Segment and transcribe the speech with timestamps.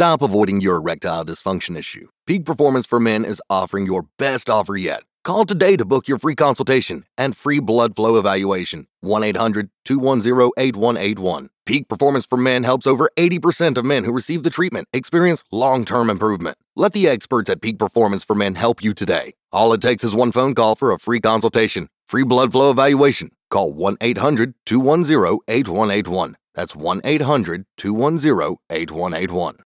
[0.00, 2.08] Stop avoiding your erectile dysfunction issue.
[2.26, 5.02] Peak Performance for Men is offering your best offer yet.
[5.24, 8.86] Call today to book your free consultation and free blood flow evaluation.
[9.02, 11.50] 1 800 210 8181.
[11.66, 15.84] Peak Performance for Men helps over 80% of men who receive the treatment experience long
[15.84, 16.56] term improvement.
[16.74, 19.34] Let the experts at Peak Performance for Men help you today.
[19.52, 23.32] All it takes is one phone call for a free consultation, free blood flow evaluation.
[23.50, 26.38] Call 1 800 210 8181.
[26.54, 29.56] That's 1 800 210 8181.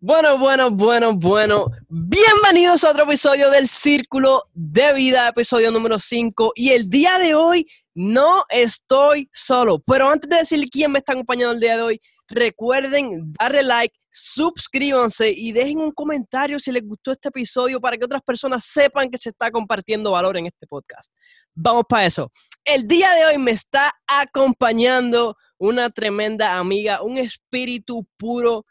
[0.00, 1.72] Bueno, bueno, bueno, bueno.
[1.88, 6.52] Bienvenidos a otro episodio del Círculo de Vida, episodio número 5.
[6.54, 9.80] Y el día de hoy no estoy solo.
[9.80, 13.98] Pero antes de decir quién me está acompañando el día de hoy, recuerden darle like,
[14.12, 19.10] suscríbanse y dejen un comentario si les gustó este episodio para que otras personas sepan
[19.10, 21.12] que se está compartiendo valor en este podcast.
[21.56, 22.30] Vamos para eso.
[22.64, 28.64] El día de hoy me está acompañando una tremenda amiga, un espíritu puro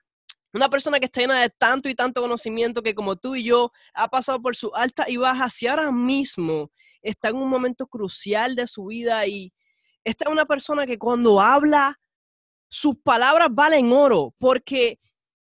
[0.54, 3.72] una persona que está llena de tanto y tanto conocimiento que como tú y yo
[3.94, 8.56] ha pasado por su alta y baja y ahora mismo está en un momento crucial
[8.56, 9.54] de su vida y
[10.04, 12.00] esta es una persona que cuando habla,
[12.70, 15.00] sus palabras valen oro porque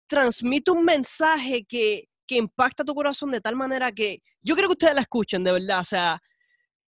[0.07, 4.73] transmite un mensaje que, que impacta tu corazón de tal manera que yo creo que
[4.73, 5.81] ustedes la escuchen de verdad.
[5.81, 6.23] O sea,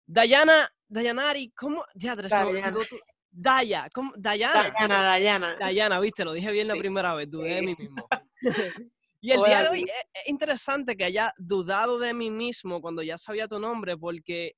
[0.06, 1.86] Dayana, Dayanari, ¿cómo?
[1.96, 2.16] Ya,
[3.32, 4.12] Daya, ¿cómo?
[4.18, 4.72] Dayana.
[4.72, 5.56] Dayana, Dayana.
[5.58, 8.08] Dayana, viste, lo dije bien la primera vez, dudé de mí mismo.
[9.22, 13.18] y el día de hoy es, interesante que haya dudado de mí mismo cuando ya
[13.18, 14.56] sabía tu nombre, porque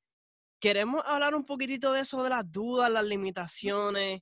[0.59, 4.21] queremos hablar un poquitito de eso, de las dudas, las limitaciones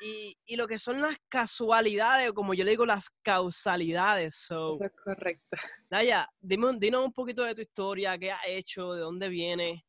[0.00, 4.34] y, y lo que son las casualidades, o como yo le digo, las causalidades.
[4.34, 5.58] eso es correcto.
[5.90, 9.82] Daya, dime, dinos un poquito de tu historia, qué has hecho, de dónde vienes.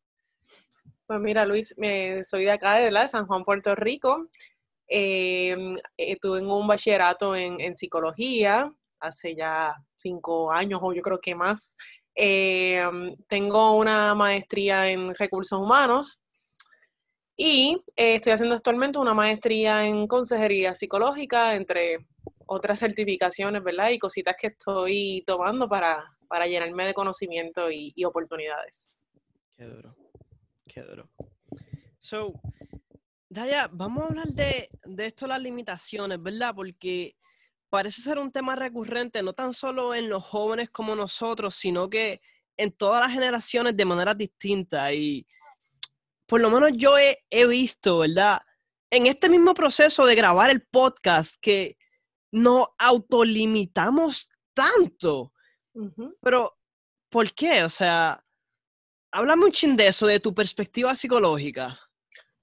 [1.08, 4.28] Pues mira, Luis, me, soy de acá, de, de San Juan, Puerto Rico.
[4.88, 11.36] Em, eh, tuve un bachillerato en, psicología hace ya cinco años o yo creo que
[11.36, 11.76] más.
[12.16, 16.24] Em, tengo una maestría en recursos humanos
[17.38, 22.08] y eh, estoy haciendo actualmente una maestría en consejería psicológica, entre
[22.48, 23.90] otras certificaciones, ¿verdad?
[23.90, 28.92] Y cositas que estoy tomando para, para llenarme de conocimiento y, y oportunidades.
[29.58, 30.05] Qué duro.
[30.76, 31.10] Qué duro.
[32.00, 32.34] So,
[33.30, 36.54] Daya, vamos a hablar de, de esto, las limitaciones, ¿verdad?
[36.54, 37.16] Porque
[37.70, 42.22] parece ser un tema recurrente, no tan solo en los jóvenes como nosotros, sino que
[42.58, 44.92] en todas las generaciones de manera distinta.
[44.92, 45.26] Y
[46.26, 48.42] por lo menos yo he, he visto, ¿verdad?
[48.90, 51.78] En este mismo proceso de grabar el podcast, que
[52.32, 55.32] nos autolimitamos tanto.
[56.22, 56.58] Pero,
[57.10, 57.64] ¿por qué?
[57.64, 58.25] O sea,
[59.16, 61.80] háblame un chin de eso, de tu perspectiva psicológica.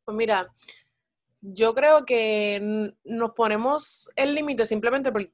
[0.05, 0.50] Pues mira,
[1.43, 5.31] yo creo que nos ponemos el límite simplemente porque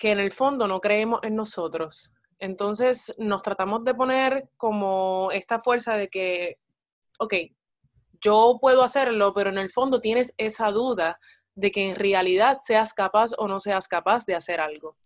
[0.00, 2.12] en el fondo no creemos en nosotros.
[2.40, 6.58] Entonces nos tratamos de poner como esta fuerza de que,
[7.20, 7.34] ok,
[8.20, 11.20] yo puedo hacerlo, pero en el fondo tienes esa duda
[11.54, 14.96] de que en realidad seas capaz o no seas capaz de hacer algo.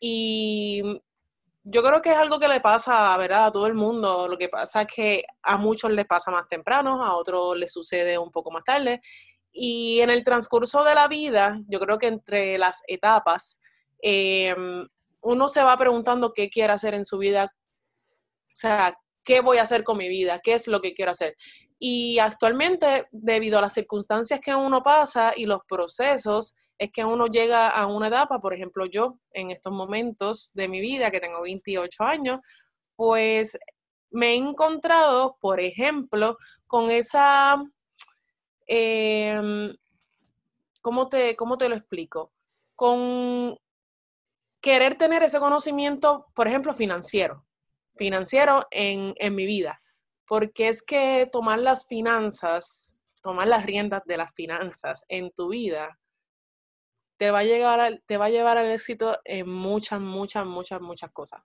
[0.00, 0.82] Y
[1.70, 3.46] yo creo que es algo que le pasa, ¿verdad?
[3.46, 4.26] A todo el mundo.
[4.26, 8.16] Lo que pasa es que a muchos les pasa más temprano, a otros les sucede
[8.16, 9.02] un poco más tarde.
[9.52, 13.60] Y en el transcurso de la vida, yo creo que entre las etapas,
[14.00, 14.86] em,
[15.20, 19.62] uno se va preguntando qué quiere hacer en su vida, o sea, qué voy a
[19.62, 21.36] hacer con mi vida, qué es lo que quiero hacer.
[21.78, 27.26] Y actualmente, debido a las circunstancias que uno pasa y los procesos, es que uno
[27.26, 31.42] llega a una etapa, por ejemplo, yo en estos momentos de mi vida, que tengo
[31.42, 32.40] 28 años,
[32.94, 33.58] pues
[34.10, 37.56] me he encontrado, por ejemplo, con esa,
[38.66, 39.74] em,
[40.80, 42.32] ¿cómo, te, ¿cómo te lo explico?
[42.76, 43.58] Con
[44.60, 47.44] querer tener ese conocimiento, por ejemplo, financiero,
[47.96, 49.82] financiero en, en mi vida,
[50.26, 55.98] porque es que tomar las finanzas, tomar las riendas de las finanzas en tu vida,
[57.18, 61.10] te va a, llegar te va a llevar al éxito en muchas, muchas, muchas, muchas
[61.10, 61.42] cosas.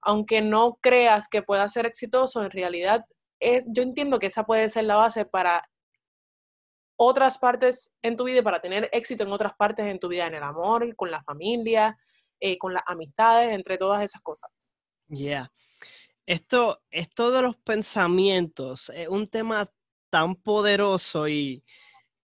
[0.00, 3.04] Aunque no creas que pueda ser exitoso, en realidad
[3.38, 5.68] es, yo entiendo que esa puede ser la base para
[6.98, 10.34] otras partes en tu vida, para tener éxito en otras partes en tu vida, en
[10.34, 11.98] el amor, con la familia,
[12.40, 14.50] eh, con las amistades, entre todas esas cosas.
[15.08, 15.52] Yeah.
[16.24, 19.66] Esto, esto de los pensamientos es un tema
[20.08, 21.62] tan poderoso y,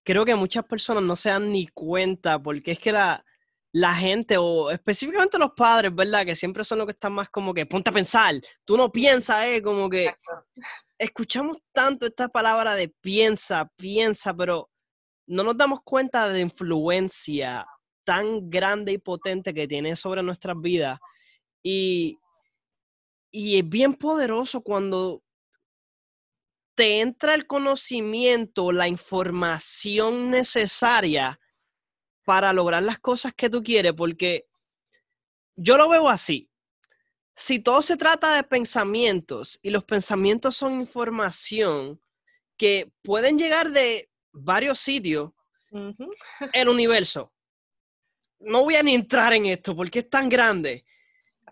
[0.04, 3.24] creo que muchas personas no se dan ni cuenta porque es que la,
[3.72, 6.26] la gente, o específicamente los padres, ¿verdad?
[6.26, 8.34] Que siempre son los que están más como que, ponte a pensar,
[8.64, 9.62] tú no piensas, ¿eh?
[9.62, 10.14] Como que
[10.98, 14.70] escuchamos tanto esta palabra de piensa, piensa, pero
[15.26, 17.66] no nos damos cuenta de la influencia
[18.04, 20.98] tan grande y potente que tiene sobre nuestras vidas.
[21.62, 22.18] Y,
[23.30, 25.22] y es bien poderoso cuando
[26.74, 31.38] te entra el conocimiento, la información necesaria
[32.24, 34.46] para lograr las cosas que tú quieres, porque
[35.56, 36.48] yo lo veo así.
[37.34, 42.00] Si todo se trata de pensamientos y los pensamientos son información
[42.56, 45.32] que pueden llegar de varios sitios,
[46.52, 47.32] el universo.
[48.38, 50.84] No voy a ni entrar en esto porque es tan grande,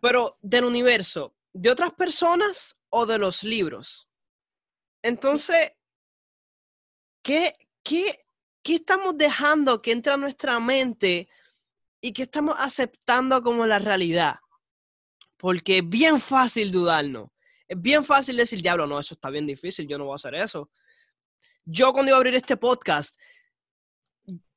[0.03, 4.10] pero del universo, de otras personas o de los libros.
[5.03, 5.73] Entonces,
[7.23, 7.53] ¿qué,
[7.83, 8.25] qué,
[8.63, 11.29] qué estamos dejando que entre a nuestra mente
[12.01, 14.37] y qué estamos aceptando como la realidad?
[15.37, 17.31] Porque es bien fácil dudarnos.
[17.67, 20.35] Es bien fácil decir, diablo, no, eso está bien difícil, yo no voy a hacer
[20.35, 20.71] eso.
[21.65, 23.19] Yo cuando iba a abrir este podcast,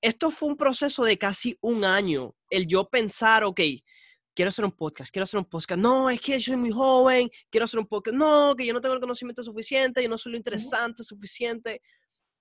[0.01, 2.35] esto fue un proceso de casi un año.
[2.49, 3.61] El yo pensar, ok,
[4.33, 5.79] quiero hacer un podcast, quiero hacer un podcast.
[5.79, 8.15] No, es que yo soy muy joven, quiero hacer un podcast.
[8.15, 11.81] No, que yo no tengo el conocimiento suficiente, yo no soy lo interesante suficiente.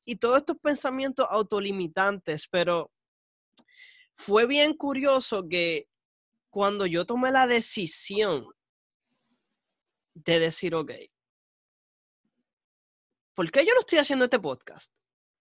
[0.05, 2.91] Y todos estos pensamientos autolimitantes, pero
[4.15, 5.89] fue bien curioso que
[6.51, 8.47] cuando yo tomé la decisión
[10.15, 10.93] de decir, ok,
[13.35, 14.93] ¿por qué yo no estoy haciendo este podcast?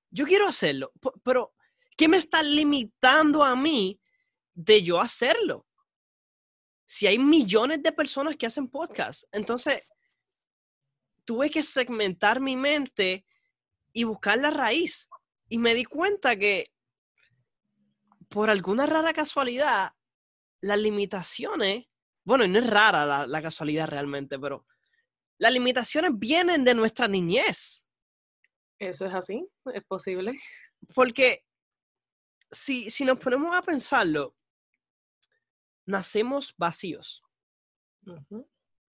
[0.10, 0.92] Yo quiero hacerlo,
[1.24, 1.54] pero
[1.98, 4.00] ¿qué me está limitando a mí
[4.54, 5.66] de yo hacerlo?
[6.92, 9.24] Si hay millones de personas que hacen podcast.
[9.32, 9.82] Entonces,
[11.24, 13.26] tuve que segmentar mi mente
[13.94, 15.08] y buscar la raíz.
[15.48, 16.66] Y me di cuenta que,
[18.28, 19.94] por alguna rara casualidad,
[20.60, 21.86] las limitaciones,
[22.26, 24.68] bueno, no es rara la, la casualidad realmente, pero
[25.38, 27.88] las limitaciones vienen de nuestra niñez.
[28.78, 30.34] Eso es así, es posible.
[30.94, 31.46] Porque
[32.52, 34.36] si, si nos ponemos a pensarlo,
[35.86, 37.24] nacemos vacíos.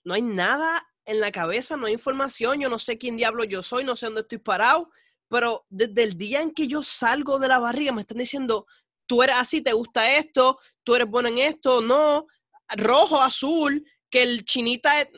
[0.03, 3.63] No hay nada en la cabeza, no hay información, yo no sé quién diablo yo
[3.63, 4.89] soy, no sé dónde estoy parado,
[5.29, 8.67] pero desde el día en que yo salgo de la barriga me están diciendo,
[9.05, 12.27] tú eres así, te gusta esto, tú eres bueno en esto, no,
[12.69, 15.09] rojo, azul, que el chinita es...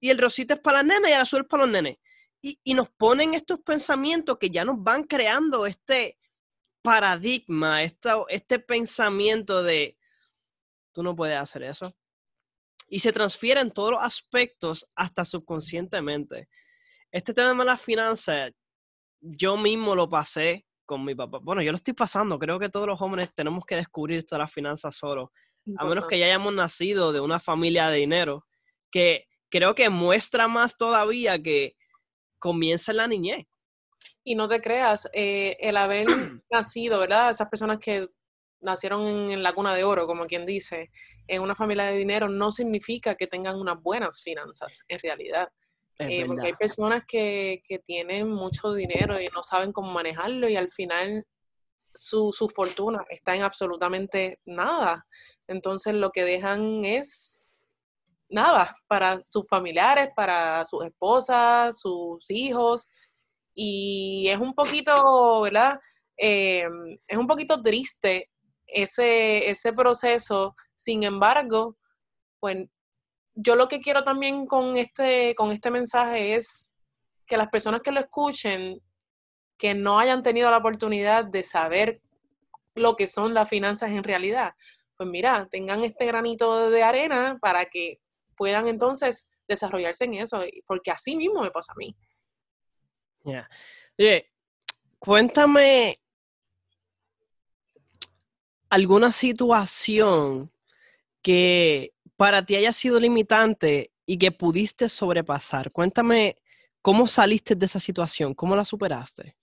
[0.00, 1.98] y el rosita es para las nenas y el azul es para los nenes.
[2.40, 6.18] Y, y nos ponen estos pensamientos que ya nos van creando este
[6.82, 9.96] paradigma, este pensamiento de,
[10.94, 11.94] tú no puedes hacer eso.
[12.88, 16.48] Y se transfiere en todos los aspectos, hasta subconscientemente.
[17.10, 18.52] Este tema de las finanzas,
[19.20, 21.38] yo mismo lo pasé con mi papá.
[21.42, 22.38] Bueno, yo lo estoy pasando.
[22.38, 25.32] Creo que todos los jóvenes tenemos que descubrir todas las finanzas solo.
[25.78, 28.46] A menos que ya hayamos nacido de una familia de dinero,
[28.90, 31.74] que creo que muestra más todavía que
[32.38, 33.46] comienza en la niñez.
[34.22, 36.06] Y no te creas, eh, el haber
[36.50, 37.30] nacido, ¿verdad?
[37.30, 38.08] Esas personas que
[38.64, 40.90] nacieron en, la cuna de oro, como quien dice,
[41.28, 45.48] en una familia de dinero, no significa que tengan unas buenas finanzas, en realidad.
[46.00, 50.56] Eh, porque hay personas que, que, tienen mucho dinero y no saben cómo manejarlo y
[50.56, 51.24] al final
[51.94, 55.06] su, su, fortuna está en absolutamente nada.
[55.46, 57.44] Entonces lo que dejan es
[58.28, 62.88] nada para sus familiares, para sus esposas, sus hijos.
[63.54, 65.78] Y es un poquito, ¿verdad?
[66.16, 66.66] Eh,
[67.06, 68.30] es un poquito triste
[68.74, 70.54] ese, ese proceso.
[70.76, 71.76] Sin embargo,
[72.40, 72.68] pues
[73.34, 76.76] yo lo que quiero también con este, con este mensaje es
[77.26, 78.80] que las personas que lo escuchen,
[79.56, 82.00] que no hayan tenido la oportunidad de saber
[82.74, 84.54] lo que son las finanzas en realidad,
[84.96, 88.00] pues mira, tengan este granito de arena para que
[88.36, 91.96] puedan entonces desarrollarse en eso, porque así mismo me pasa a mí.
[94.98, 95.98] Cuéntame
[98.74, 100.50] alguna situación
[101.22, 105.70] que para ti haya sido limitante y que pudiste sobrepasar.
[105.70, 106.36] Cuéntame
[106.82, 109.36] cómo saliste de esa situación, cómo la superaste.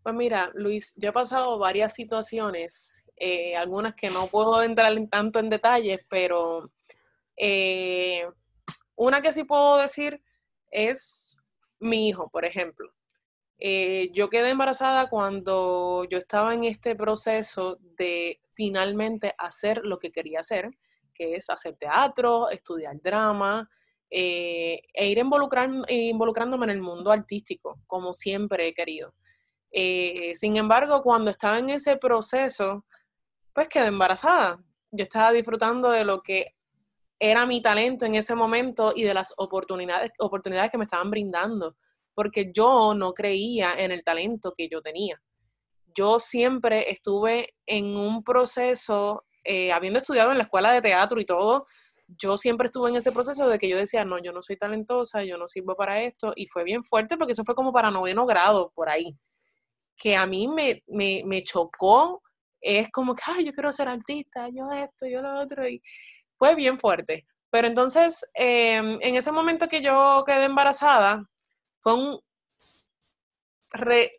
[0.00, 5.08] Pues mira, Luis, yo he pasado varias situaciones, eh, algunas que no puedo entrar en
[5.08, 6.70] tanto en detalles, pero
[7.36, 8.28] eh,
[8.94, 10.22] una que sí puedo decir
[10.70, 11.42] es
[11.80, 12.95] mi hijo, por ejemplo.
[13.58, 20.12] Eh, yo quedé embarazada cuando yo estaba en este proceso de finalmente hacer lo que
[20.12, 20.70] quería hacer,
[21.14, 23.68] que es hacer teatro, estudiar drama
[24.10, 29.14] eh, e ir involucrándome en el mundo artístico, como siempre he querido.
[29.70, 32.84] Eh, sin embargo, cuando estaba en ese proceso,
[33.52, 34.62] pues quedé embarazada.
[34.90, 36.54] Yo estaba disfrutando de lo que
[37.18, 41.76] era mi talento en ese momento y de las oportunidades, oportunidades que me estaban brindando
[42.16, 45.20] porque yo no creía en el talento que yo tenía.
[45.94, 51.24] yo siempre estuve en un proceso, eh, habiendo estudiado en la escuela de teatro y
[51.26, 51.64] todo,
[52.08, 55.24] yo siempre estuve en ese proceso de que yo decía, no, yo no soy talentosa,
[55.24, 58.26] yo no sirvo para esto, y fue bien fuerte porque eso fue como para noveno
[58.26, 59.16] grado, por ahí,
[59.96, 62.22] que a mí me, me, me chocó,
[62.60, 65.82] es como que, ay, yo quiero ser artista, yo esto, yo lo otro, y
[66.38, 67.26] fue bien fuerte.
[67.50, 71.24] Pero entonces, em, en ese momento que yo quedé embarazada,
[71.94, 72.20] un...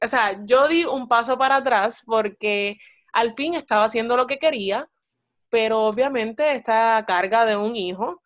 [0.02, 2.78] o sea, yo di un paso para atrás porque
[3.14, 4.90] al fin estaba haciendo lo que quería,
[5.50, 8.22] pero obviamente esta carga de un hijo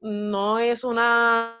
[0.00, 1.60] no es una,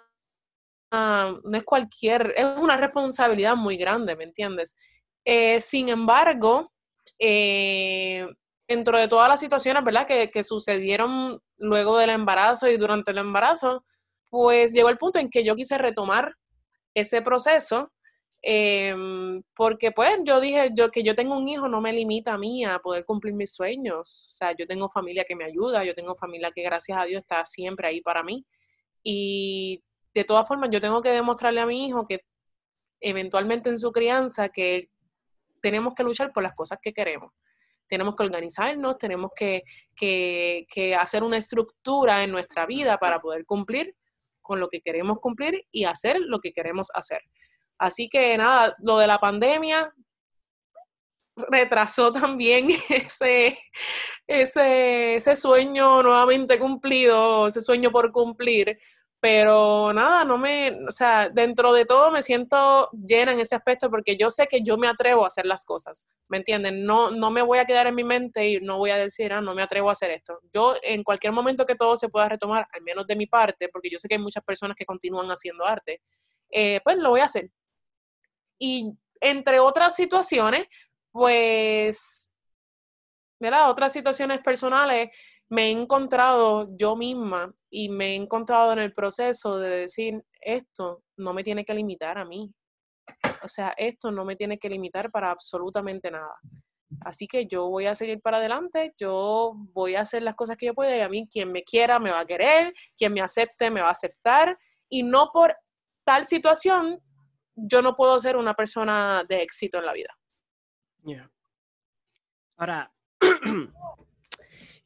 [0.92, 4.76] no es cualquier, es una responsabilidad muy grande, ¿me entiendes?
[5.24, 6.72] Eh, sin embargo,
[7.18, 8.26] eh,
[8.66, 10.06] dentro de todas las situaciones, ¿verdad?
[10.06, 13.84] Que, que, sucedieron luego del embarazo y durante el embarazo,
[14.30, 16.34] pues llegó el punto en que yo quise retomar
[16.98, 17.92] ese proceso
[18.40, 22.38] Em, porque pues yo dije, yo que yo tengo un hijo no me limita a
[22.38, 24.28] mí a poder cumplir mis sueños.
[24.30, 27.22] O sea, yo tengo familia que me ayuda, yo tengo familia que gracias a Dios
[27.22, 28.46] está siempre ahí para mí.
[29.02, 29.82] Y
[30.14, 32.20] de todas formas, yo tengo que demostrarle a mi hijo que
[33.00, 34.88] eventualmente en su crianza que
[35.62, 37.32] tenemos que luchar por las cosas que queremos.
[37.88, 39.62] Tenemos que organizarnos, tenemos que,
[39.96, 43.96] que, que hacer una estructura en nuestra vida para poder cumplir
[44.48, 47.20] con lo que queremos cumplir y hacer lo que queremos hacer.
[47.78, 49.92] Así que nada, lo de la pandemia
[51.50, 53.58] retrasó también ese,
[54.26, 58.78] ese, ese sueño nuevamente cumplido, ese sueño por cumplir.
[59.20, 63.90] Pero nada, no me, o sea, dentro de todo me siento llena en ese aspecto
[63.90, 66.84] porque yo sé que yo me atrevo a hacer las cosas, ¿me entienden?
[66.84, 69.40] No, no me voy a quedar en mi mente y no voy a decir, ah,
[69.40, 70.38] no me atrevo a hacer esto.
[70.52, 73.90] Yo en cualquier momento que todo se pueda retomar, al menos de mi parte, porque
[73.90, 76.00] yo sé que hay muchas personas que continúan haciendo arte,
[76.50, 77.50] eh, pues lo voy a hacer.
[78.60, 80.66] Y entre otras situaciones,
[81.10, 82.32] pues,
[83.40, 83.70] ¿verdad?
[83.70, 85.10] Otras situaciones personales,
[85.50, 91.02] me he encontrado yo misma y me he encontrado en el proceso de decir, esto
[91.16, 92.52] no me tiene que limitar a mí.
[93.42, 96.34] O sea, esto no me tiene que limitar para absolutamente nada.
[97.02, 100.66] Así que yo voy a seguir para adelante, yo voy a hacer las cosas que
[100.66, 103.70] yo pueda y a mí quien me quiera me va a querer, quien me acepte
[103.70, 105.54] me va a aceptar y no por
[106.04, 107.02] tal situación
[107.54, 110.16] yo no puedo ser una persona de éxito en la vida.
[112.56, 112.92] Ahora,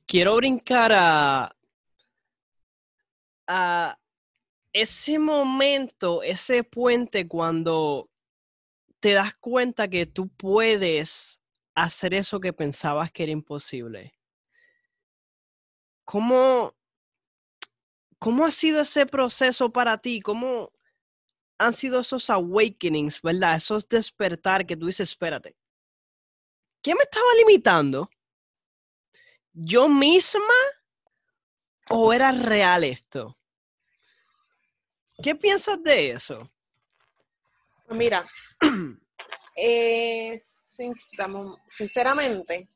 [0.07, 1.57] quiero brincar a,
[3.47, 3.99] a
[4.73, 8.11] ese momento, ese puente cuando
[9.01, 11.41] te das cuenta que tú puedes
[11.75, 14.15] hacer eso que pensabas que era imposible.
[16.05, 16.75] ¿Cómo,
[18.19, 20.21] cómo ha sido ese proceso para ti?
[20.21, 20.73] ¿Cómo,
[21.63, 23.57] han sido esos awakenings, ¿verdad?
[23.57, 25.57] Esos despertar que tú dices, espérate,
[26.83, 28.11] ¿qué me estaba limitando?
[29.53, 30.41] ¿Yo misma
[31.91, 33.39] o era real esto?
[35.23, 36.51] ¿Qué piensas de eso?
[37.87, 38.25] Pues mira,
[39.57, 40.41] eh,
[41.67, 42.69] sinceramente,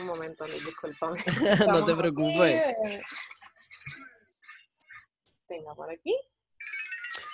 [0.00, 1.22] un momento, disculpame.
[1.66, 2.62] no te preocupes.
[5.48, 6.14] Venga, por aquí.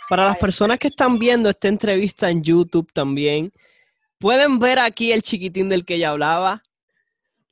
[0.09, 3.53] Para las personas que están viendo esta entrevista en YouTube también,
[4.19, 6.63] pueden ver aquí el chiquitín del que ella hablaba.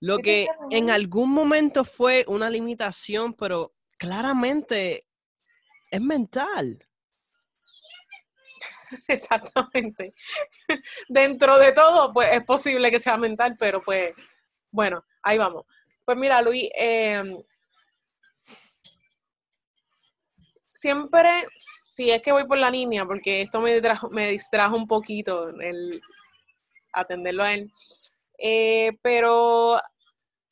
[0.00, 5.06] Lo que en algún momento fue una limitación, pero claramente
[5.90, 6.86] es mental.
[9.08, 10.14] Exactamente.
[11.08, 14.14] Dentro de todo, pues es posible que sea mental, pero pues,
[14.70, 15.66] bueno, ahí vamos.
[16.04, 17.42] Pues mira, Luis, em,
[20.72, 24.86] siempre sí, es que voy por la línea, porque esto me distrajo, me distrajo un
[24.86, 26.00] poquito el
[26.92, 27.70] atenderlo a él.
[28.42, 29.78] Eh, pero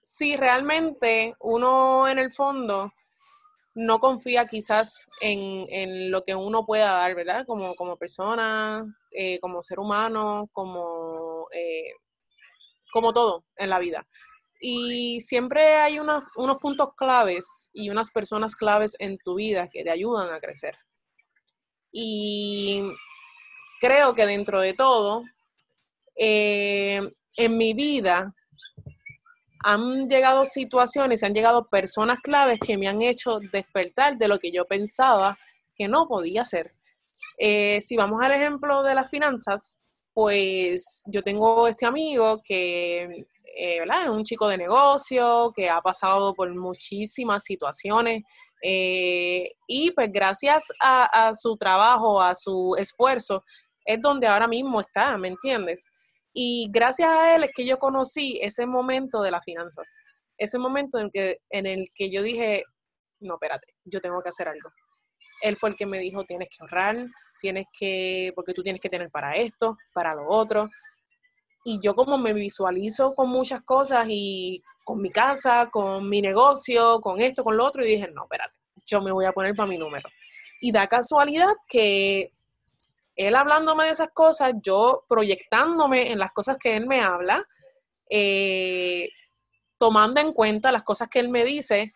[0.00, 2.92] sí, realmente uno en el fondo
[3.74, 7.46] no confía quizás en, lo que uno pueda dar, ¿verdad?
[7.46, 11.92] Como, como persona, eh, como ser humano, como, eh,
[12.92, 14.06] como todo en la vida.
[14.60, 19.84] Y siempre hay unos, unos puntos claves y unas personas claves en tu vida que
[19.84, 20.76] te ayudan a crecer.
[21.92, 22.82] Y
[23.80, 25.22] creo que dentro de todo,
[26.16, 27.00] eh,
[27.38, 28.34] en mi vida
[29.64, 34.50] han llegado situaciones, han llegado personas claves que me han hecho despertar de lo que
[34.50, 35.36] yo pensaba
[35.74, 36.66] que no podía hacer.
[37.38, 39.78] Eh, si vamos al ejemplo de las finanzas,
[40.12, 43.26] pues yo tengo este amigo que
[43.56, 48.22] eh, es un chico de negocio, que ha pasado por muchísimas situaciones
[48.62, 53.44] eh, y pues gracias a, su trabajo, a su esfuerzo,
[53.84, 55.88] es donde ahora mismo está, ¿me entiendes?
[56.40, 59.88] Y gracias a él es que yo conocí ese momento de las finanzas,
[60.36, 62.62] ese momento en, que, en el que yo dije,
[63.18, 64.70] no, espérate, yo tengo que hacer algo.
[65.42, 66.96] Él fue el que me dijo, tienes que ahorrar,
[67.40, 70.68] tienes que, porque tú tienes que tener para esto, para lo otro.
[71.64, 77.00] Y yo como me visualizo con muchas cosas y con mi casa, con mi negocio,
[77.00, 78.54] con esto, con lo otro, y dije, no, espérate,
[78.86, 80.08] yo me voy a poner para mi número.
[80.60, 82.30] Y da casualidad que
[83.18, 87.44] él hablándome de esas cosas, yo proyectándome en las cosas que él me habla,
[88.08, 89.08] eh,
[89.76, 91.90] tomando en cuenta las cosas que él me dice,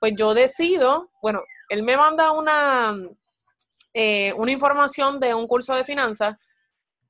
[0.00, 2.96] pues yo decido, bueno, él me manda una,
[3.92, 6.36] eh, una información de un curso de finanzas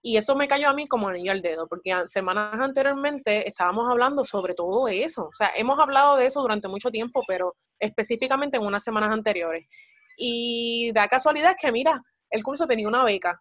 [0.03, 4.25] y eso me cayó a mí como anillo al dedo, porque semanas anteriormente estábamos hablando
[4.25, 5.27] sobre todo eso.
[5.27, 9.69] O sea, hemos hablado de eso durante mucho tiempo, pero específicamente en unas semanas anteriores.
[10.17, 13.41] Y da casualidad que, mira, el curso tenía una beca.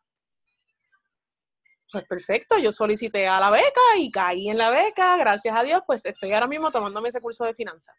[1.92, 5.82] Pues perfecto, yo solicité a la beca y caí en la beca, gracias a Dios,
[5.86, 7.96] pues estoy ahora mismo tomándome ese curso de finanzas.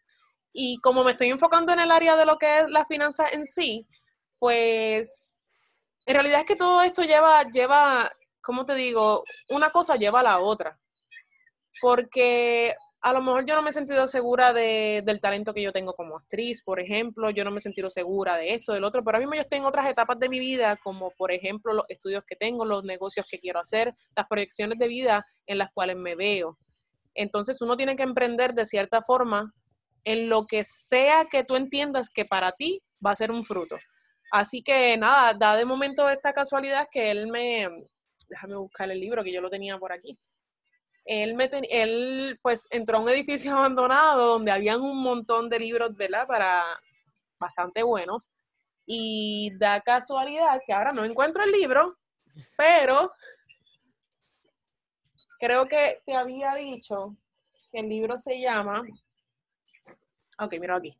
[0.51, 3.45] Y como me estoy enfocando en el área de lo que es la finanza en
[3.45, 3.87] sí,
[4.39, 5.39] pues
[6.05, 9.23] en realidad es que todo esto lleva, lleva, ¿cómo te digo?
[9.49, 10.77] Una cosa lleva a la otra.
[11.79, 15.93] Porque a lo mejor yo no me he sentido segura del talento que yo tengo
[15.93, 19.17] como actriz, por ejemplo, yo no me he sentido segura de esto, del otro, pero
[19.17, 22.23] a mí yo estoy en otras etapas de mi vida, como por ejemplo los estudios
[22.25, 26.15] que tengo, los negocios que quiero hacer, las proyecciones de vida en las cuales me
[26.15, 26.57] veo.
[27.13, 29.53] Entonces uno tiene que emprender de cierta forma
[30.05, 33.75] en lo que sea que tú entiendas que para ti va a ser un fruto.
[34.31, 37.67] Así que nada, da de momento esta casualidad que él me,
[38.29, 40.17] déjame buscar el libro que yo lo tenía por aquí
[41.05, 45.95] él, me él pues entró a un edificio abandonado donde habían un montón de libros,
[45.95, 46.27] ¿verdad?
[46.27, 46.63] Para
[47.39, 48.29] bastante buenos.
[48.85, 51.97] Y da casualidad que ahora no encuentro el libro,
[52.57, 53.13] pero
[55.39, 57.15] creo que te había dicho
[57.71, 58.83] que el libro se llama,
[60.39, 60.97] ok, mira aquí.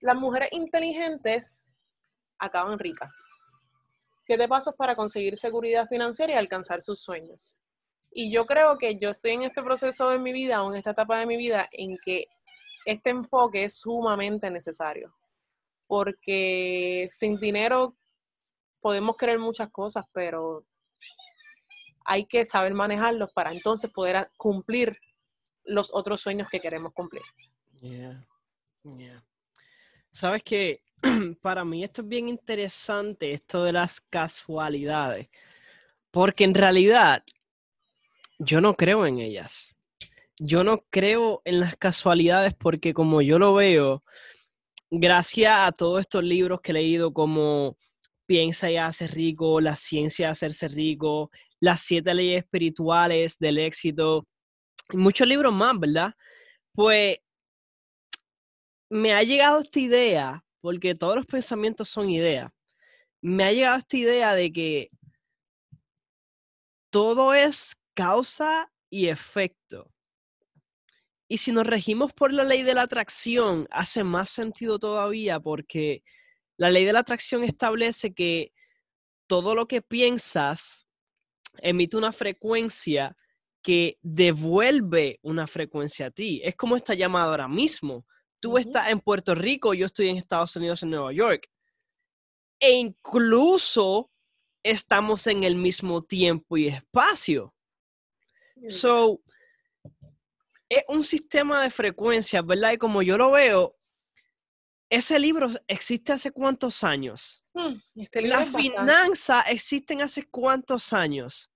[0.00, 1.74] Las mujeres inteligentes
[2.38, 3.12] acaban ricas.
[4.22, 7.63] Siete pasos para conseguir seguridad financiera y alcanzar sus sueños.
[8.14, 10.92] Y yo creo que yo estoy en este proceso de mi vida o en esta
[10.92, 12.28] etapa de mi vida en que
[12.86, 15.12] este enfoque es sumamente necesario.
[15.88, 17.96] Porque sin dinero
[18.80, 20.64] podemos querer muchas cosas, pero
[22.04, 24.96] hay que saber manejarlos para entonces poder cumplir
[25.64, 27.22] los otros sueños que queremos cumplir.
[27.80, 28.24] Yeah.
[30.10, 30.82] Sabes que
[31.42, 35.28] para mí esto es bien interesante, esto de las casualidades,
[36.10, 37.24] porque en realidad
[38.38, 39.76] yo no creo en ellas.
[40.38, 44.02] Yo no creo en las casualidades porque como yo lo veo,
[44.90, 47.76] gracias a todos estos libros que he leído como
[48.26, 54.26] Piensa y hace rico, La ciencia de hacerse rico, Las siete leyes espirituales del éxito,
[54.92, 56.14] muchos libros más, ¿verdad?
[56.72, 57.18] Pues
[58.90, 62.50] me ha llegado esta idea, porque todos los pensamientos son ideas,
[63.20, 64.90] me ha llegado esta idea de que
[66.90, 69.90] todo es causa y efecto.
[71.28, 76.04] Y si nos regimos por la ley de la atracción, hace más sentido todavía porque
[76.56, 78.52] la ley de la atracción establece que
[79.26, 80.86] todo lo que piensas
[81.58, 83.16] emite una frecuencia
[83.62, 86.42] que devuelve una frecuencia a ti.
[86.44, 88.06] Es como esta llamada ahora mismo.
[88.38, 91.48] Tú estás en Puerto Rico, yo estoy en Estados Unidos, en Nueva York.
[92.60, 94.10] E incluso
[94.62, 97.53] estamos en el mismo tiempo y espacio.
[98.68, 99.20] So,
[100.68, 102.72] es un sistema de frecuencias, ¿verdad?
[102.72, 103.76] Y como yo lo veo,
[104.90, 107.42] ese libro existe hace cuántos años.
[107.52, 111.50] Hmm, este la finanza existen hace cuántos años.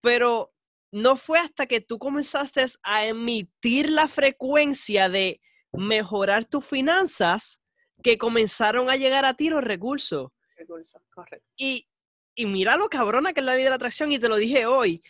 [0.00, 0.52] Pero
[0.92, 5.40] no fue hasta que tú comenzaste a emitir la frecuencia de
[5.72, 7.60] mejorar tus finanzas
[8.02, 10.30] que comenzaron a llegar a ti los recursos.
[10.56, 11.46] Recursos, correcto.
[11.56, 11.88] Y,
[12.34, 14.66] y mira lo cabrona que es la vida de la atracción, y te lo dije
[14.66, 15.02] hoy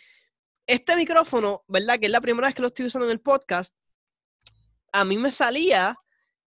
[0.67, 1.99] este micrófono, ¿verdad?
[1.99, 3.75] Que es la primera vez que lo estoy usando en el podcast,
[4.91, 5.95] a mí me salía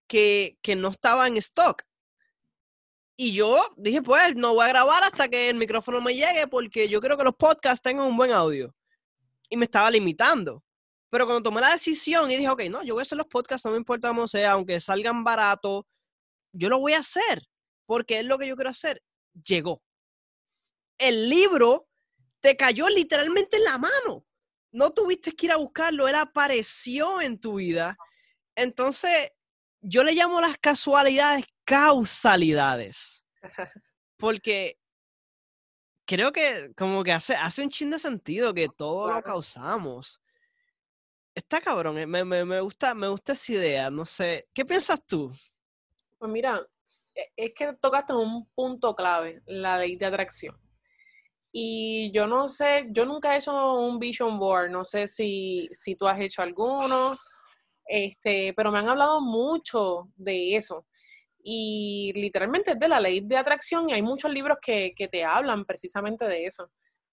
[0.07, 1.83] que, no estaba en stock.
[3.15, 6.89] Y yo dije, pues, no voy a grabar hasta que el micrófono me llegue porque
[6.89, 8.75] yo creo que los podcasts tengan un buen audio.
[9.49, 10.63] Y me estaba limitando.
[11.09, 13.65] Pero cuando tomé la decisión y dije, ok, no, yo voy a hacer los podcasts,
[13.65, 15.83] no me importa cómo sea, aunque salgan baratos,
[16.51, 17.47] yo lo voy a hacer
[17.85, 19.03] porque es lo que yo quiero hacer.
[19.45, 19.81] Llegó.
[20.97, 21.87] El libro
[22.43, 24.25] te cayó literalmente en la mano.
[24.73, 27.97] No tuviste que ir a buscarlo, él apareció en tu vida.
[28.53, 29.31] Entonces,
[29.79, 33.25] yo le llamo las casualidades causalidades.
[34.17, 34.77] Porque,
[36.05, 40.21] creo que como que hace, hace un chin de sentido que todo lo causamos.
[41.33, 44.49] Está cabrón, eh, me, me, me, gusta, me gusta esa idea, no sé.
[44.53, 45.31] ¿Qué piensas tú?
[46.17, 46.61] Pues mira,
[47.15, 50.62] e, es que tocaste un punto clave, la ley de atracción.
[51.55, 55.95] Y yo no sé, yo nunca he hecho un vision board, no sé si, si
[55.95, 57.15] tú has hecho alguno,
[57.85, 60.87] este, pero me han hablado mucho de eso.
[61.43, 65.23] Y literalmente es de la ley de atracción y hay muchos libros que, que te
[65.23, 66.71] hablan precisamente de eso.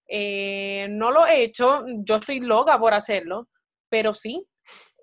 [0.09, 3.49] Eh, no lo he hecho, yo estoy loca por hacerlo,
[3.91, 4.45] pero sí.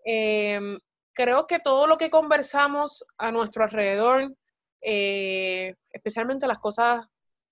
[0.04, 0.80] Em,
[1.14, 4.36] creo que todo lo que conversamos a nuestro alrededor,
[4.82, 7.06] eh, especialmente las cosas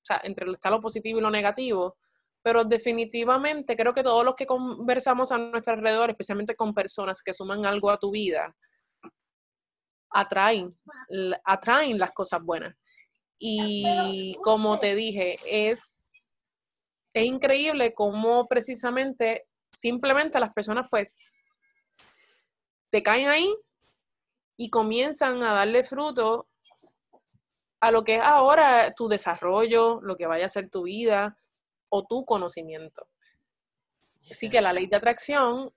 [0.06, 1.98] o sea, entre está lo positivo y lo negativo,
[2.44, 7.34] pero definitivamente creo que todos los que conversamos a nuestro alrededor, especialmente con personas que
[7.34, 8.56] suman algo a tu vida,
[10.12, 10.78] atraen,
[11.44, 12.76] atraen las cosas buenas.
[13.40, 16.12] Y como te dije, es,
[17.14, 21.12] es increíble cómo precisamente, simplemente las personas pues
[22.92, 23.52] te caen ahí
[24.56, 26.48] y comienzan a darle fruto
[27.80, 31.38] a lo que es ahora tu desarrollo, lo que vaya a ser tu vida
[31.90, 33.08] o tu conocimiento.
[34.30, 35.70] Así que la ley de atracción,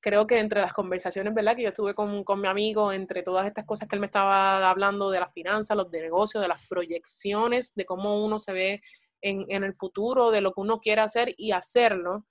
[0.00, 1.56] creo que entre las conversaciones, ¿verdad?
[1.56, 5.10] Que yo estuve con, mi amigo, entre todas estas cosas que él me estaba hablando
[5.10, 8.82] de las finanzas, los de negocios, de las proyecciones, de cómo uno se ve
[9.22, 12.26] en, el futuro, de lo que uno quiere hacer y hacerlo.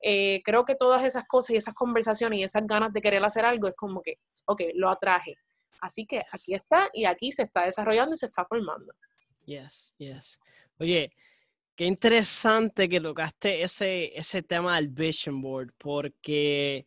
[0.00, 3.44] Eh, creo que todas esas cosas y esas conversaciones y esas ganas de querer hacer
[3.44, 4.14] algo es como que,
[4.46, 5.34] ok, lo atraje.
[5.80, 8.92] Así que aquí está y aquí se está desarrollando y se está formando.
[9.44, 10.40] Yes, yes.
[10.78, 11.12] Oye,
[11.74, 16.86] qué interesante que tocaste ese, ese tema del vision board, porque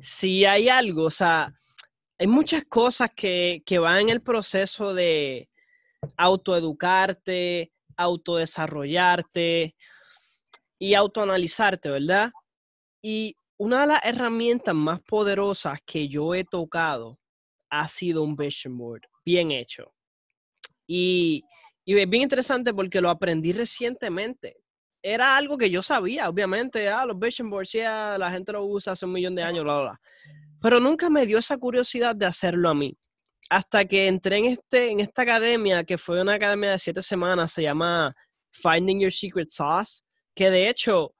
[0.00, 1.52] si hay algo, o sea,
[2.18, 5.48] hay muchas cosas que, que van en el proceso de
[6.16, 9.74] autoeducarte, autodesarrollarte
[10.78, 12.30] y autoanalizarte, ¿verdad?
[13.02, 17.18] Y una de las herramientas más poderosas que yo he tocado
[17.70, 19.92] ha sido un vision board bien hecho.
[20.86, 21.44] Y,
[21.84, 24.56] y es bien interesante porque lo aprendí recientemente.
[25.02, 28.94] Era algo que yo sabía, obviamente, ah, los vision boards, ya la gente lo usa
[28.94, 30.00] hace un millón de años, bla, bla,
[30.60, 32.96] Pero nunca me dio esa curiosidad de hacerlo a mí.
[33.50, 37.52] Hasta que entré en, este, en esta academia, que fue una academia de siete semanas,
[37.52, 38.14] se llama
[38.50, 40.02] Finding Your Secret Sauce,
[40.34, 41.14] que de hecho,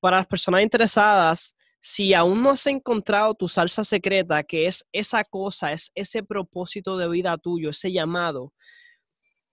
[0.00, 5.24] para las personas interesadas, si aún no has encontrado tu salsa secreta, que es esa
[5.24, 8.52] cosa, es ese propósito de vida tuyo, ese llamado,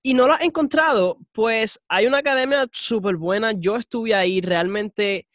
[0.05, 3.53] y no lo has encontrado, pues hay una academia súper buena.
[3.53, 5.27] Yo estuve ahí, realmente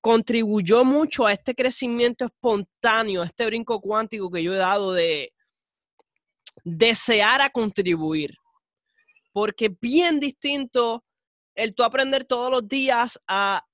[0.00, 5.32] contribuyó mucho a este crecimiento espontáneo, a este brinco cuántico que yo he dado de
[6.62, 8.36] desear a contribuir.
[9.32, 11.04] Porque bien distinto
[11.56, 13.66] el tú aprender todos los días a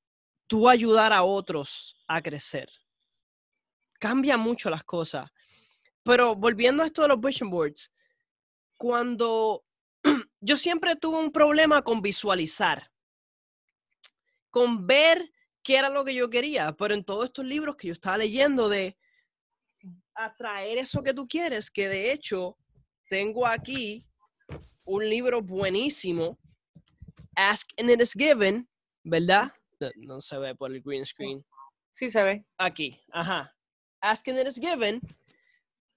[0.46, 2.68] tú ayudar a otros a crecer.
[3.98, 5.30] Cambia mucho las cosas.
[6.02, 7.92] Pero volviendo a esto de los vision boards,
[8.76, 9.64] cuando
[10.40, 12.90] yo siempre tuve un problema con visualizar,
[14.50, 17.92] con ver qué era lo que yo quería, pero en todos estos libros que yo
[17.92, 18.98] estaba leyendo de
[20.14, 22.58] atraer eso que tú quieres, que de hecho
[23.08, 24.04] tengo aquí
[24.84, 26.38] un libro buenísimo,
[27.36, 28.68] Ask and It Is Given,
[29.04, 29.52] ¿verdad?
[29.96, 31.44] No, se ve por el green screen.
[31.90, 32.10] Sí.
[32.10, 32.44] se ve.
[32.58, 33.54] Aquí, ajá.
[34.00, 35.00] Ask and It Is Given,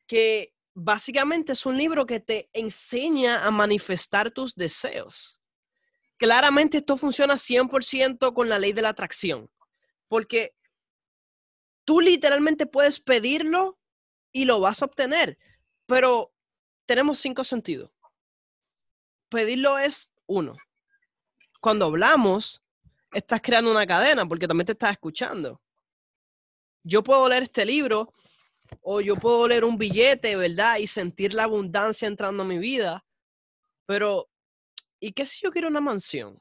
[0.07, 5.39] que básicamente es un libro que te enseña a manifestar tus deseos.
[6.17, 9.49] Claramente esto funciona 100% con la ley de la atracción,
[10.07, 10.55] porque
[11.85, 13.79] tú literalmente puedes pedirlo
[14.31, 15.37] y lo vas a obtener,
[15.85, 16.33] pero
[16.85, 17.91] tenemos cinco sentidos.
[19.29, 20.57] Pedirlo es uno.
[21.61, 22.64] Cuando hablamos,
[23.15, 25.61] estás creando una cadena porque también te estás escuchando.
[26.83, 28.11] Yo puedo leer este libro
[28.81, 30.77] o yo puedo leer un billete, ¿verdad?
[30.77, 33.05] Y sentir la abundancia entrando a mi vida.
[33.85, 34.27] Pero,
[34.99, 36.39] ¿y qué si yo quiero una mansión?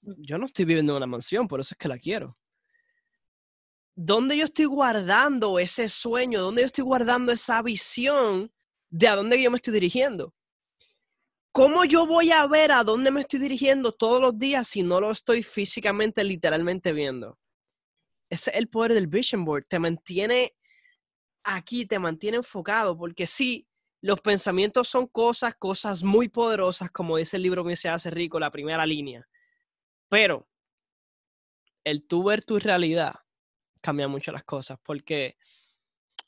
[0.00, 2.36] Yo no estoy viviendo en una mansión, por eso es que la quiero.
[3.94, 6.42] ¿Dónde yo estoy guardando ese sueño?
[6.42, 8.52] ¿Dónde yo estoy guardando esa visión
[8.90, 10.34] de a dónde yo me estoy dirigiendo?
[11.56, 15.00] ¿Cómo yo voy a ver a dónde me estoy dirigiendo todos los días si no
[15.00, 17.38] lo estoy físicamente, literalmente viendo?
[18.28, 19.64] Ese es el poder del vision board.
[19.66, 20.52] Te mantiene
[21.44, 23.66] aquí, te mantiene enfocado, porque sí,
[24.02, 28.38] los pensamientos son cosas, cosas muy poderosas, como dice el libro que se hace rico,
[28.38, 29.26] la primera línea.
[30.10, 30.46] Pero
[31.84, 33.14] el tú ver tu realidad
[33.80, 35.38] cambia mucho las cosas, porque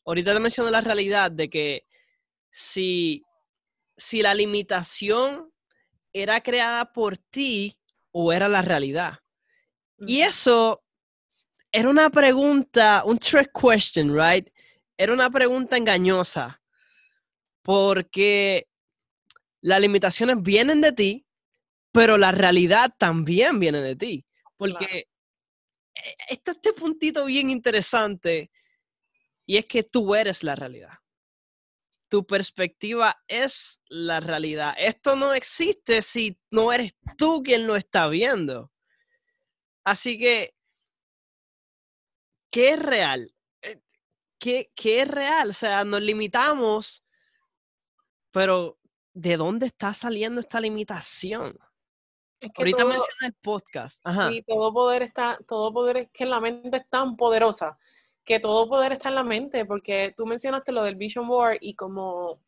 [0.07, 1.87] ahorita te menciono la realidad de que
[2.49, 3.27] si
[3.99, 5.53] si la limitación
[6.13, 7.79] era creada por ti
[8.13, 9.19] o era la realidad.
[9.99, 10.85] Y eso
[11.73, 14.49] era una pregunta, un trick question, right?
[14.97, 16.63] Era una pregunta engañosa
[17.63, 18.69] porque
[19.61, 21.27] las limitaciones vienen de ti,
[21.93, 24.25] pero la realidad también viene de ti.
[24.57, 25.09] Porque
[25.95, 28.51] e, está este puntito bien interesante
[29.45, 30.93] y es que tú eres la realidad.
[32.09, 34.75] Tu perspectiva es la realidad.
[34.79, 38.73] Esto no existe si no eres tú quien lo está viendo.
[39.85, 40.55] Así que,
[42.51, 43.31] ¿qué es real?
[43.63, 43.81] Eh,
[44.39, 45.51] ¿Qué, ¿Qué, es real?
[45.51, 47.05] O sea, nos limitamos,
[48.31, 48.79] pero
[49.13, 51.59] ¿de dónde está saliendo esta limitación?
[52.57, 54.01] Ahorita menciona el podcast.
[54.05, 54.31] Ajá.
[54.31, 57.79] Sí, todo poder está, todo poder es que la mente es tan poderosa
[58.29, 61.75] que todo poder está en la mente, porque tú mencionaste lo del Vision Board y
[61.75, 62.43] como,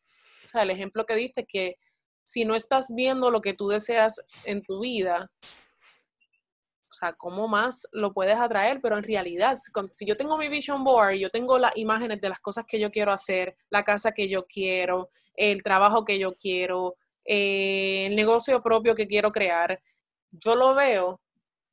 [0.53, 1.79] el ejemplo que diste, que
[2.21, 7.87] si no estás viendo lo que tú deseas en tu vida, o sea, ¿cómo más
[7.93, 8.79] lo puedes atraer?
[8.79, 9.57] Pero en realidad,
[9.91, 12.91] si yo tengo mi Vision Board, yo tengo las imágenes de las cosas que yo
[12.91, 18.61] quiero hacer, la casa que yo quiero, el trabajo que yo quiero, eh, el negocio
[18.61, 19.81] propio que quiero crear,
[20.29, 21.19] yo lo veo,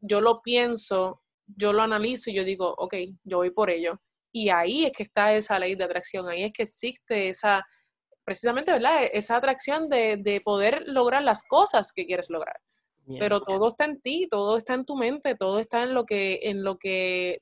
[0.01, 1.21] yo lo pienso
[1.57, 4.01] yo lo analizo y yo digo, ok, yo voy por ello.
[4.33, 7.67] Y ahí es que está esa ley de atracción, ahí es que existe esa,
[8.25, 9.05] precisamente, ¿verdad?
[9.13, 12.57] Esa atracción de, poder lograr las cosas que quieres lograr.
[13.19, 16.41] Pero todo está en ti, todo está en tu mente, todo está en lo que,
[16.43, 17.41] en lo que,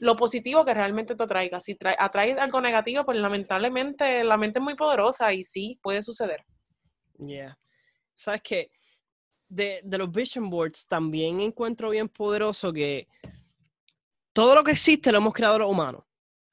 [0.00, 1.60] lo positivo que realmente te atraiga.
[1.60, 6.44] Si atraes algo negativo, pues lamentablemente la mente es muy poderosa y sí, puede suceder.
[7.18, 7.56] Yeah.
[8.16, 8.72] ¿Sabes qué?
[9.52, 13.06] De, los vision boards también encuentro bien poderoso que
[14.32, 16.04] todo lo que existe lo hemos creado los humanos.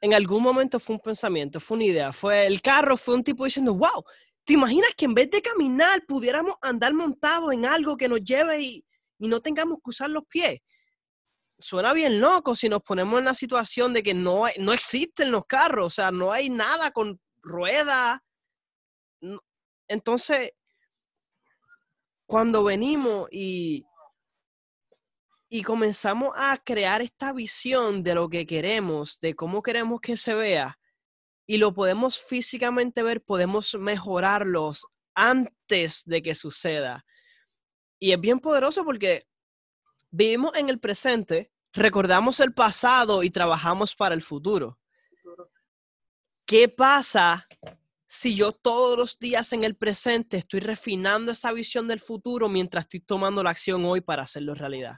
[0.02, 3.46] En algún momento fue un pensamiento, fue una idea, fue el carro, fue un tipo
[3.46, 4.04] diciendo, wow,
[4.44, 8.62] ¿te imaginas que en vez de caminar pudiéramos andar montados en algo que nos lleve
[8.62, 8.86] y,
[9.20, 10.62] no tengamos que usar los pies?
[11.58, 15.46] Suena bien loco si nos ponemos en la situación de que no, no existen los
[15.46, 18.20] carros, o sea, no hay nada con ruedas.
[19.90, 20.52] Entonces,
[22.30, 23.88] cuando venimos y,
[25.50, 30.36] y comenzamos a crear esta visión de lo que queremos, de cómo queremos que se
[30.36, 30.78] vea,
[31.48, 37.04] y lo podemos físicamente ver, podemos mejorarlos antes de que suceda.
[37.98, 39.26] Y es bien poderoso porque
[40.12, 44.78] vivimos en el presente, recordamos el pasado y trabajamos para el futuro.
[46.46, 47.48] ¿Qué pasa
[48.12, 52.86] si yo todos los días en el presente estoy refinando esa visión del futuro mientras
[52.86, 54.98] estoy tomando la acción hoy para hacerlo realidad?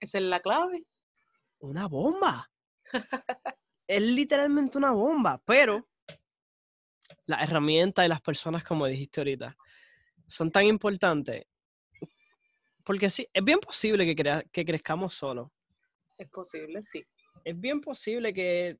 [0.00, 0.86] Esa es la clave.
[1.58, 2.50] Una bomba.
[3.86, 5.86] es literalmente una bomba, pero
[7.26, 9.54] las herramientas y las personas, como dijiste ahorita,
[10.26, 11.44] son tan importantes.
[12.84, 15.50] Porque sí, es bien posible que, que crezcamos solos.
[16.16, 17.04] Es posible, sí.
[17.44, 18.78] Es bien posible que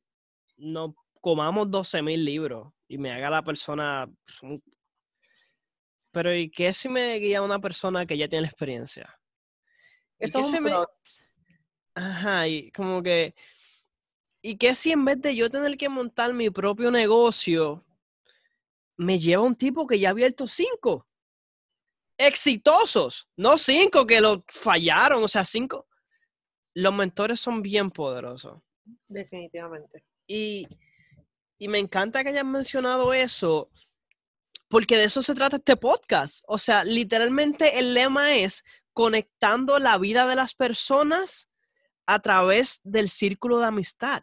[0.57, 4.11] no comamos 12 mil libros y me haga la persona...
[4.41, 4.61] Pues,
[6.11, 9.21] pero ¿y qué si me guía una persona que ya tiene la experiencia?
[10.19, 10.73] Eso es me...
[11.95, 13.35] Ajá, y como que...
[14.41, 17.85] ¿Y qué si en vez de yo tener que montar mi propio negocio,
[18.97, 21.07] me lleva un tipo que ya ha abierto cinco?
[22.17, 25.87] Exitosos, no cinco que lo fallaron, o sea, cinco.
[26.75, 28.61] Los mentores son bien poderosos.
[29.09, 30.05] Definitivamente.
[30.27, 30.67] Y
[31.59, 33.71] y me encanta que hayan mencionado eso,
[34.69, 36.43] porque de eso se trata este podcast.
[36.47, 41.49] O sea, literalmente el lema es conectando la vida de las personas
[42.07, 44.23] a través del círculo de amistad.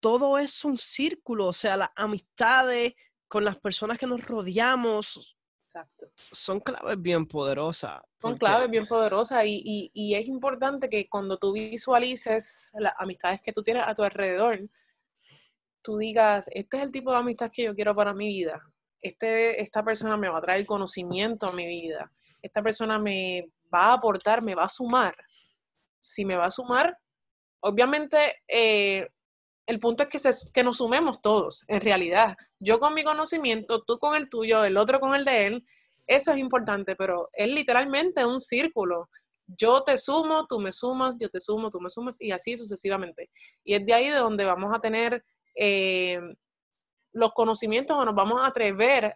[0.00, 2.94] Todo es un círculo, o sea, las amistades
[3.28, 5.36] con las personas que nos rodeamos
[5.70, 6.10] Exacto.
[6.16, 8.02] son claves bien poderosas.
[8.20, 13.52] Son claves bien poderosas y, y, es importante que cuando tú visualices las amistades que
[13.52, 14.68] tú tienes a tu alrededor,
[15.80, 18.60] tú digas, este es el tipo de amistad que yo quiero para mi vida.
[19.00, 22.10] Este, esta persona me va a traer conocimiento a mi vida.
[22.42, 25.14] Esta persona me va a aportar, me va a sumar.
[26.00, 26.98] Si me va a sumar,
[27.60, 29.08] obviamente eh,
[29.66, 32.36] el punto es que, se, que nos sumemos todos, en realidad.
[32.58, 35.66] Yo con mi conocimiento, tú con el tuyo, el otro con el de él,
[36.06, 39.08] eso es importante, pero es literalmente un círculo.
[39.46, 43.30] Yo te sumo, tú me sumas, yo te sumo, tú me sumas y así sucesivamente.
[43.64, 46.20] Y es de ahí de donde vamos a tener eh,
[47.12, 49.14] los conocimientos o nos vamos a atrever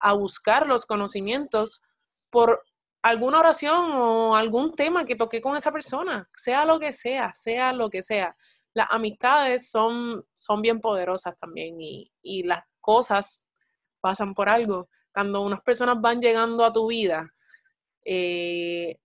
[0.00, 1.82] a buscar los conocimientos
[2.30, 2.62] por
[3.02, 7.72] alguna oración o algún tema que toque con esa persona, sea lo que sea, sea
[7.72, 8.36] lo que sea.
[8.74, 13.46] Las amistades son, son bien poderosas también y, y las cosas
[14.00, 14.88] pasan por algo.
[15.12, 17.24] cuando unas personas van llegando a tu vida,
[18.04, 18.98] eh,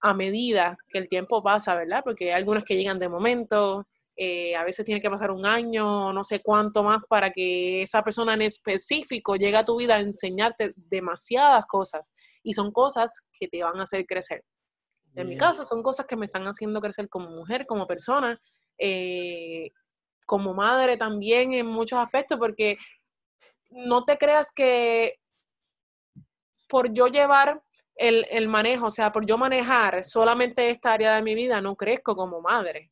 [0.00, 2.02] a medida que el tiempo pasa, ¿verdad?
[2.04, 6.12] Porque hay algunas que llegan de momento, eh, a veces tiene que pasar un año,
[6.12, 10.00] no sé cuánto más, para que esa persona en específico llegue a tu vida a
[10.00, 12.12] enseñarte demasiadas cosas.
[12.42, 14.44] Y son cosas que te van a hacer crecer.
[15.16, 18.40] En mi caso, son cosas que me están haciendo crecer como mujer, como persona,
[18.78, 19.70] eh,
[20.26, 22.76] como madre también en muchos aspectos, porque
[23.70, 25.14] no te creas que
[26.68, 27.62] por yo llevar
[27.96, 32.16] el, manejo, o sea, por yo manejar solamente esta área de mi vida, no crezco
[32.16, 32.90] como madre.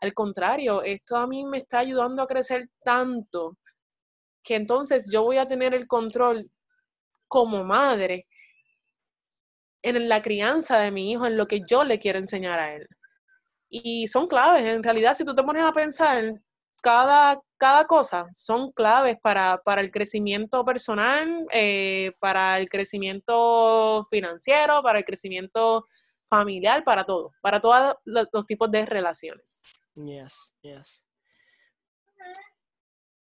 [0.00, 3.56] Al contrario, esto a mí me está ayudando a crecer tanto
[4.42, 6.50] que entonces yo voy a tener el control
[7.28, 8.26] como madre
[9.82, 12.88] en la crianza de mi hijo, en lo que yo le quiero enseñar a él.
[13.74, 16.42] Y son claves, en realidad, si tú te pones a pensar,
[16.82, 24.98] cada, cada cosa son claves para, el crecimiento personal, eh, para el crecimiento financiero, para
[24.98, 25.84] el crecimiento
[26.28, 29.64] familiar, para todo, para todos los, tipos de relaciones.
[29.94, 31.06] Yes, yes.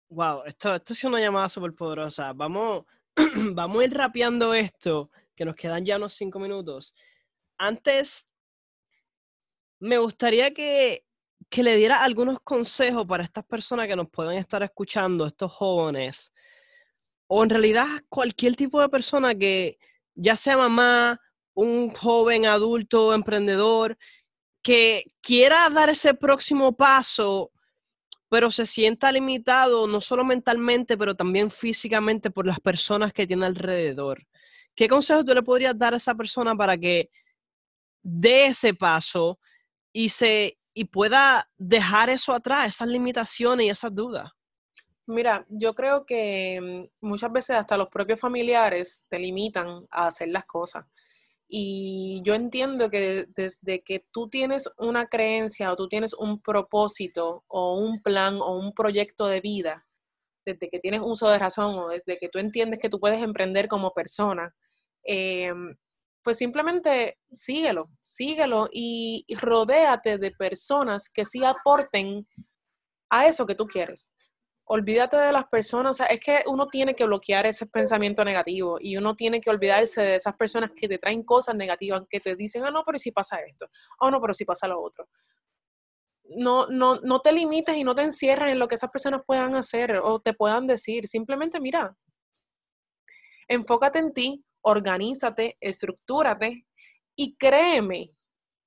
[0.08, 2.32] Wow, esto, esto es una llamada súper poderosa.
[2.32, 2.84] Vamos,
[3.54, 6.94] vamos a ir rapeando esto, que nos quedan ya unos cinco minutos.
[7.58, 8.28] Antes,
[9.80, 11.04] me gustaría que
[11.48, 16.32] que le diera algunos consejos para estas personas que nos pueden estar escuchando, estos jóvenes,
[17.26, 19.78] o en realidad cualquier tipo de persona que
[20.14, 21.20] ya sea mamá,
[21.54, 23.96] un joven adulto, emprendedor,
[24.62, 27.50] que quiera dar ese próximo paso,
[28.28, 33.46] pero se sienta limitado no solo mentalmente, pero también físicamente por las personas que tiene
[33.46, 34.26] alrededor.
[34.74, 37.10] ¿Qué consejos tú le podrías dar a esa persona para que
[38.02, 39.38] dé ese paso
[39.92, 44.30] y se y pueda dejar eso atrás, esas limitaciones y esas dudas?
[45.06, 50.28] Mira, yo creo que mm, muchas veces hasta los propios familiares te limitan a hacer
[50.28, 50.84] las cosas.
[51.48, 57.42] Y yo entiendo que desde que tú tienes una creencia o tú tienes un propósito
[57.48, 59.86] o un plan o un proyecto de vida,
[60.44, 63.66] desde que tienes uso de razón o desde que tú entiendes que tú puedes emprender
[63.66, 64.54] como persona,
[65.04, 65.52] eh,
[66.22, 72.26] pues simplemente síguelo, síguelo y, rodéate de personas que sí aporten
[73.10, 74.12] a eso que tú quieres.
[74.64, 79.14] Olvídate de las personas, es que uno tiene que bloquear ese pensamiento negativo y uno
[79.16, 82.70] tiene que olvidarse de esas personas que te traen cosas negativas, que te dicen, ah,
[82.70, 83.66] no, pero si pasa esto,
[84.00, 85.08] oh, no, pero si pasa lo otro.
[86.36, 89.56] No, no, no te limites y no te encierres en lo que esas personas puedan
[89.56, 91.08] hacer o te puedan decir.
[91.08, 91.96] Simplemente mira,
[93.48, 96.66] enfócate en ti, organízate, estructúrate
[97.16, 98.10] y créeme,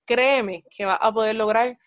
[0.06, 1.78] créeme que vas a poder lograr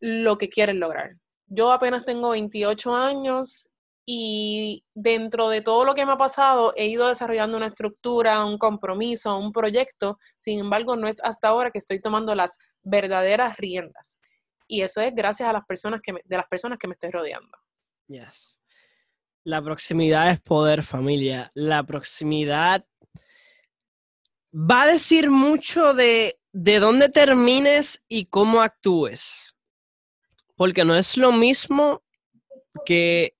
[0.00, 1.16] lo que quieres lograr.
[1.46, 3.68] Yo apenas tengo 28 años
[4.06, 8.58] y dentro de todo lo que me ha pasado he ido desarrollando una estructura, un
[8.58, 10.18] compromiso, un proyecto.
[10.36, 14.18] Sin embargo, no es hasta ahora que estoy tomando las verdaderas riendas.
[14.66, 17.58] Y eso es gracias a las personas que de las personas que me estoy rodeando.
[18.06, 18.60] Yes.
[19.44, 21.50] La proximidad es poder, familia.
[21.54, 22.86] La proximidad
[24.52, 29.56] va a decir mucho de, de dónde termines y cómo actúes.
[30.56, 32.02] Porque no es lo mismo
[32.84, 33.34] que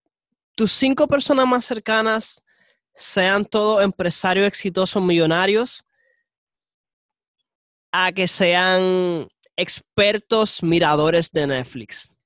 [0.54, 2.42] tus cinco personas más cercanas
[2.94, 5.86] sean todos empresarios exitosos, millonarios,
[7.90, 12.16] a que sean expertos miradores de Netflix.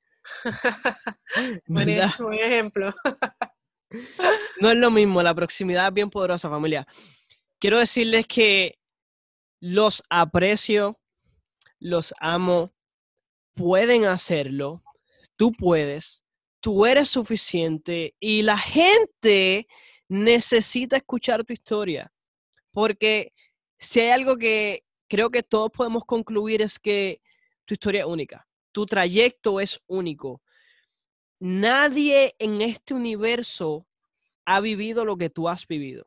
[1.66, 2.94] Buen ejemplo.
[4.61, 6.87] no es lo mismo, la proximidad es bien poderosa, familia
[7.59, 8.79] quiero decirles que
[9.61, 11.01] los aprecio,
[11.79, 12.75] los amo,
[13.55, 14.83] pueden hacerlo,
[15.37, 16.25] tú puedes,
[16.61, 19.66] tú eres suficiente y la gente
[20.09, 22.12] necesita escuchar tu historia,
[22.71, 23.33] porque
[23.79, 27.21] si hay algo que creo que todos podemos concluir es que
[27.64, 30.42] tu historia es única, tu trayecto es único.
[31.38, 33.87] Nadie en este universo
[34.45, 36.07] ha vivido lo que tú has vivido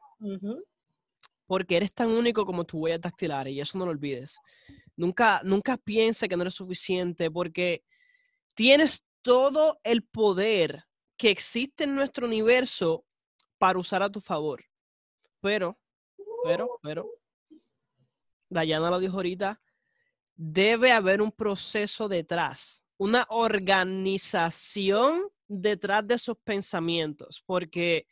[1.50, 4.40] porque eres tan único como tu huella dactilar y eso no lo olvides.
[4.96, 7.84] Nunca, nunca piense que no eres suficiente porque
[8.54, 10.84] tienes todo el poder
[11.18, 13.04] que existe en nuestro universo
[13.58, 14.64] para usar a tu favor.
[15.42, 15.80] Pero,
[16.44, 17.10] pero, pero,
[18.48, 19.60] Dayana lo dijo ahorita,
[20.36, 28.06] debe haber un proceso detrás, una organización detrás de esos pensamientos, porque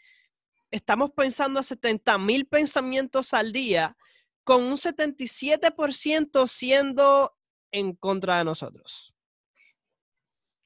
[0.72, 3.98] estamos pensando a 70 mil pensamientos al día,
[4.44, 7.38] con un 77% siendo
[7.72, 9.14] en contra de nosotros.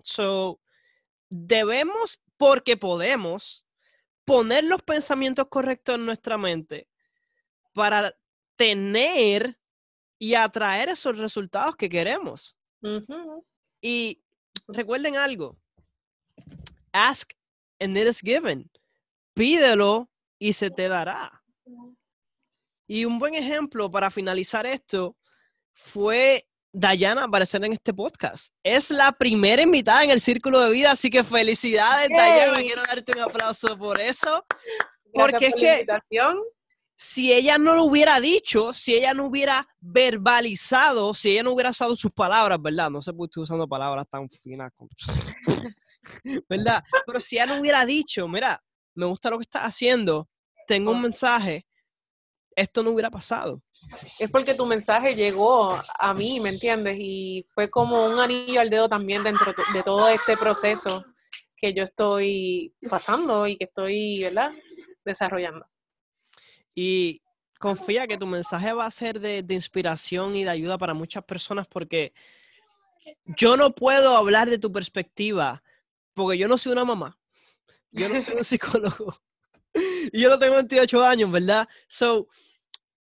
[0.03, 0.59] So,
[1.29, 3.65] debemos, porque podemos,
[4.25, 6.87] poner los pensamientos correctos en nuestra mente
[7.73, 8.15] para
[8.55, 9.59] tener
[10.19, 12.55] y atraer esos resultados que queremos.
[13.81, 14.21] Y
[14.67, 15.57] recuerden algo,
[16.91, 17.33] ask
[17.79, 18.69] and it is given.
[19.33, 20.09] Pídelo
[20.39, 21.43] y se te dará.
[22.87, 25.15] Y un buen ejemplo para finalizar esto
[25.73, 28.53] fue Dayana aparecer en este podcast.
[28.63, 32.57] Es la primera invitada en el Círculo de Vida, así que felicidades, Dayana.
[32.57, 34.45] Quiero darte un aplauso por eso.
[35.13, 35.85] porque es que
[36.95, 41.71] si ella no lo hubiera dicho, si ella no hubiera verbalizado, si ella no hubiera
[41.71, 42.91] usado sus palabras, ¿verdad?
[42.91, 44.71] No sé por qué estoy usando palabras tan finas,
[46.47, 46.83] ¿verdad?
[47.05, 48.61] Pero si ella no hubiera dicho, mira,
[48.93, 50.27] me gusta lo que estás haciendo,
[50.67, 51.65] tengo un mensaje,
[52.55, 53.61] esto no hubiera pasado.
[54.19, 56.97] Es porque tu mensaje llegó a mí, ¿me entiendes?
[56.99, 61.05] Y fue como un anillo al dedo también dentro de todo este proceso
[61.55, 64.51] que yo estoy pasando y que estoy, ¿verdad?
[65.05, 65.65] Desarrollando.
[66.73, 67.21] Y
[67.59, 71.67] confía que tu mensaje va a ser de, inspiración y de ayuda para muchas personas
[71.67, 72.13] porque
[73.37, 75.63] yo no puedo hablar de tu perspectiva
[76.13, 77.17] porque yo no soy una mamá.
[77.91, 79.13] Yo no soy un psicólogo.
[79.73, 81.67] y yo no tengo 28 años, ¿verdad?
[81.87, 82.27] So,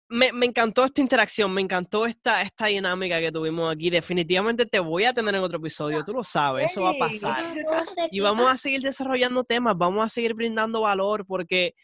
[0.09, 3.91] me, encantó esta interacción, me encantó esta, esta dinámica que tuvimos aquí.
[3.91, 7.55] Definitivamente te voy a tener en otro episodio, tú lo sabes, eso va a pasar.
[8.11, 11.74] Y vamos a seguir desarrollando temas, vamos a seguir brindando valor porque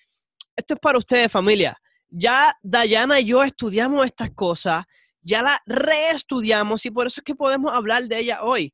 [0.55, 1.77] esto es para ustedes, familia.
[2.09, 4.85] Ya Dayana y yo estudiamos estas cosas,
[5.23, 8.73] ya las reestudiamos y por eso es que podemos hablar de ella hoy.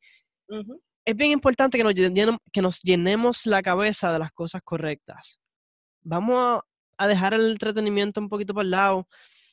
[1.06, 5.38] Es bien importante que nos, llenemos, que nos llenemos la cabeza de las cosas correctas.
[6.02, 6.62] Vamos
[6.98, 9.08] a dejar el entretenimiento un poquito para el lado.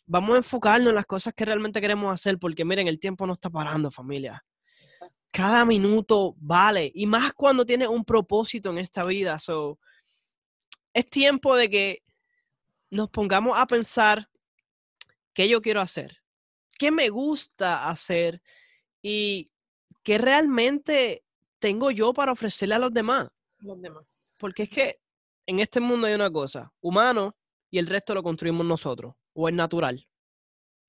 [0.08, 3.34] Vamos a enfocarnos en las cosas que realmente queremos hacer, porque miren, el tiempo no
[3.34, 4.44] está parando, familia.
[5.30, 9.38] Cada minuto vale, y más cuando tienes un propósito en esta vida.
[9.38, 9.80] So,
[10.92, 12.04] es tiempo de que
[12.90, 14.28] nos pongamos a pensar
[15.36, 16.18] qué yo quiero hacer,
[16.80, 18.42] qué me gusta hacer
[19.04, 19.52] y
[20.02, 21.24] qué realmente
[21.64, 23.30] tengo yo para ofrecerle a los demás.
[23.60, 24.34] Los demás.
[24.38, 25.00] Porque es que
[25.48, 27.38] en este mundo hay una cosa, humano
[27.72, 30.06] y el resto lo construimos nosotros, o es natural.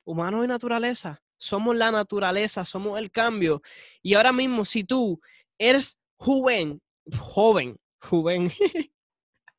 [0.05, 1.22] Humano y naturaleza.
[1.39, 3.62] Somos la naturaleza, somos el cambio.
[4.03, 5.20] Y ahora mismo, si tú
[5.57, 6.83] eres joven,
[7.16, 8.51] joven, joven,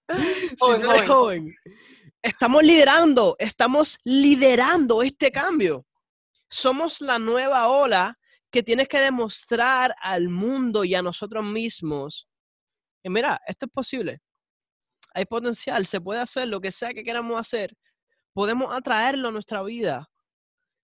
[0.59, 1.55] joven, joven
[2.21, 5.85] estamos liderando, estamos liderando este cambio.
[6.49, 8.19] Somos la nueva ola
[8.55, 12.25] que tienes que demostrar al mundo y a nosotros mismos.
[13.03, 14.21] Y mira, esto es posible.
[15.13, 17.75] Hay potencial, se puede hacer lo que sea que queramos hacer.
[18.31, 20.09] Podemos atraerlo a nuestra vida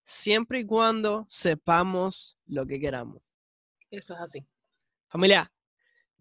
[0.03, 3.23] siempre y cuando sepamos lo que queramos.
[3.89, 4.45] Eso es así.
[5.07, 5.49] Familia,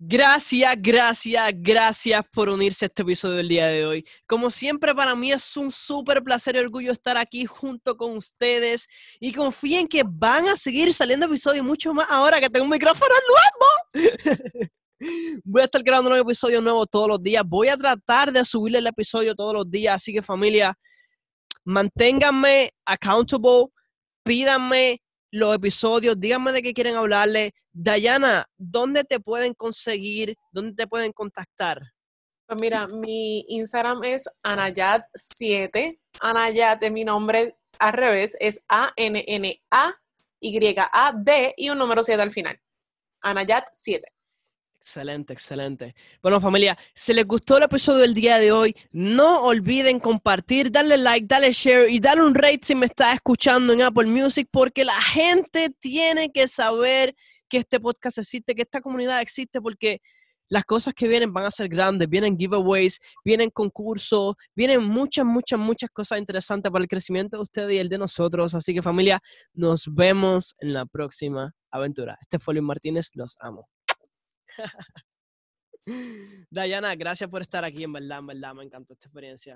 [0.03, 4.07] Gracias, gracias, gracias por unirse a este episodio del día de hoy.
[4.26, 8.88] Como siempre, para mí es un súper placer y orgullo estar aquí junto con ustedes
[9.20, 13.12] y confíen que van a seguir saliendo episodios mucho más ahora que tengo un micrófono
[13.92, 14.70] nuevo.
[15.44, 17.42] Voy a estar grabando un episodio nuevo todos los días.
[17.46, 19.96] Voy a tratar de subirle el episodio todos los días.
[19.96, 20.72] Así que familia,
[21.62, 23.66] manténganme accountable,
[24.24, 27.53] pídanme los episodios, díganme de qué quieren hablarle.
[27.72, 30.37] Dayana, ¿dónde te pueden conseguir?
[30.53, 31.81] ¿Dónde te pueden contactar?
[32.47, 36.01] Pues mira, mi Instagram es Anayat7.
[36.20, 39.95] Anayat es mi nombre al revés, es A-N-N-A-Y-A-D
[41.57, 42.61] y un número 7 al final.
[43.22, 44.03] Anayat7.
[44.81, 45.95] Excelente, excelente.
[46.22, 50.97] Bueno, familia, si les gustó el episodio del día de hoy, no olviden compartir, darle
[50.97, 54.87] like, darle share y darle un rate si me estás escuchando en Apple Music, porque
[54.87, 57.14] la gente tiene que saber
[57.47, 60.01] que este podcast existe, que esta comunidad existe, porque
[60.49, 65.59] las cosas que vienen van a ser grandes, vienen giveaways, vienen concursos, vienen muchas, muchas,
[65.59, 68.55] muchas cosas interesantes para el crecimiento de ustedes y el de nosotros.
[68.55, 69.20] Así que familia,
[69.53, 72.16] nos vemos en la próxima aventura.
[72.22, 73.68] Este fue Luis Martínez, los amo.
[76.51, 79.48] Dayana, gracias por estar aquí, en verdad, en verdad, me encantó esta experiencia.